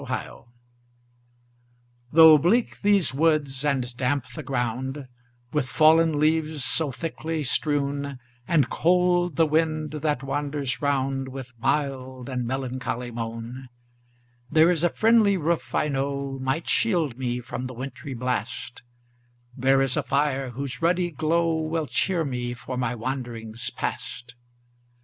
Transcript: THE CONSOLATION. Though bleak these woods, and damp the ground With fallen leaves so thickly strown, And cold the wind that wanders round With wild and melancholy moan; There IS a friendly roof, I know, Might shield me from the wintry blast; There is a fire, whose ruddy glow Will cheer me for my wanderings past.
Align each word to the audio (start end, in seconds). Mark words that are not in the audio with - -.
THE 0.01 0.07
CONSOLATION. 0.07 0.45
Though 2.11 2.37
bleak 2.39 2.81
these 2.81 3.13
woods, 3.13 3.63
and 3.63 3.95
damp 3.97 4.25
the 4.33 4.41
ground 4.41 5.07
With 5.53 5.67
fallen 5.69 6.17
leaves 6.19 6.65
so 6.65 6.89
thickly 6.91 7.43
strown, 7.43 8.17
And 8.47 8.67
cold 8.71 9.35
the 9.35 9.45
wind 9.45 9.91
that 10.01 10.23
wanders 10.23 10.81
round 10.81 11.27
With 11.29 11.55
wild 11.59 12.29
and 12.29 12.47
melancholy 12.47 13.11
moan; 13.11 13.69
There 14.49 14.71
IS 14.71 14.83
a 14.83 14.89
friendly 14.89 15.37
roof, 15.37 15.75
I 15.75 15.87
know, 15.87 16.39
Might 16.41 16.67
shield 16.67 17.15
me 17.19 17.39
from 17.39 17.67
the 17.67 17.75
wintry 17.75 18.15
blast; 18.15 18.81
There 19.55 19.83
is 19.83 19.95
a 19.95 20.01
fire, 20.01 20.49
whose 20.49 20.81
ruddy 20.81 21.11
glow 21.11 21.53
Will 21.57 21.85
cheer 21.85 22.25
me 22.25 22.55
for 22.55 22.75
my 22.75 22.95
wanderings 22.95 23.69
past. 23.69 24.33